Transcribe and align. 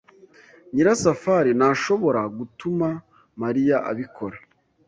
Nyirasafari 0.73 1.51
ntashobora 1.59 2.21
gutuma 2.37 2.87
Mariya 3.41 3.77
abikora. 3.89 4.37